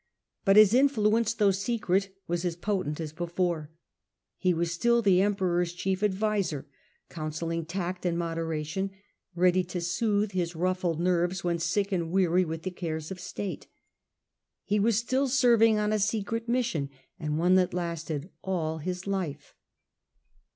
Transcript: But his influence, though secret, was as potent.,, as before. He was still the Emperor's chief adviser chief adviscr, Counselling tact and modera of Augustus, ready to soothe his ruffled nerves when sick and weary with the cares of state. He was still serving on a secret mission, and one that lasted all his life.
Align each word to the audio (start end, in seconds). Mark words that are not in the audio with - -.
But 0.45 0.55
his 0.55 0.73
influence, 0.73 1.35
though 1.35 1.51
secret, 1.51 2.09
was 2.27 2.43
as 2.43 2.55
potent.,, 2.55 2.99
as 2.99 3.13
before. 3.13 3.69
He 4.35 4.51
was 4.51 4.71
still 4.71 5.03
the 5.03 5.21
Emperor's 5.21 5.73
chief 5.73 6.01
adviser 6.01 6.63
chief 6.63 6.67
adviscr, 6.67 7.09
Counselling 7.13 7.65
tact 7.67 8.03
and 8.07 8.17
modera 8.17 8.41
of 8.41 8.49
Augustus, 8.65 8.89
ready 9.35 9.63
to 9.65 9.79
soothe 9.79 10.31
his 10.31 10.55
ruffled 10.55 10.99
nerves 10.99 11.43
when 11.43 11.59
sick 11.59 11.91
and 11.91 12.09
weary 12.11 12.43
with 12.43 12.63
the 12.63 12.71
cares 12.71 13.11
of 13.11 13.19
state. 13.19 13.67
He 14.63 14.79
was 14.79 14.97
still 14.97 15.27
serving 15.27 15.77
on 15.77 15.93
a 15.93 15.99
secret 15.99 16.49
mission, 16.49 16.89
and 17.19 17.37
one 17.37 17.53
that 17.53 17.71
lasted 17.71 18.31
all 18.43 18.79
his 18.79 19.05
life. 19.05 19.53